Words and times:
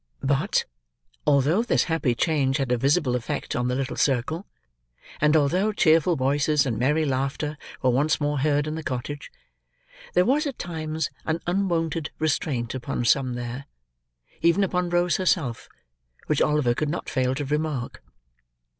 But, 0.23 0.65
although 1.27 1.61
this 1.61 1.83
happy 1.83 2.15
change 2.15 2.57
had 2.57 2.71
a 2.71 2.77
visible 2.79 3.15
effect 3.15 3.55
on 3.55 3.67
the 3.67 3.75
little 3.75 3.95
circle; 3.95 4.47
and 5.19 5.37
although 5.37 5.71
cheerful 5.71 6.15
voices 6.15 6.65
and 6.65 6.79
merry 6.79 7.05
laughter 7.05 7.55
were 7.83 7.91
once 7.91 8.19
more 8.19 8.39
heard 8.39 8.65
in 8.65 8.73
the 8.73 8.81
cottage; 8.81 9.31
there 10.15 10.25
was 10.25 10.47
at 10.47 10.57
times, 10.57 11.11
an 11.23 11.39
unwonted 11.45 12.09
restraint 12.17 12.73
upon 12.73 13.05
some 13.05 13.35
there: 13.35 13.67
even 14.41 14.63
upon 14.63 14.89
Rose 14.89 15.17
herself: 15.17 15.69
which 16.25 16.41
Oliver 16.41 16.73
could 16.73 16.89
not 16.89 17.07
fail 17.07 17.35
to 17.35 17.45
remark. 17.45 18.01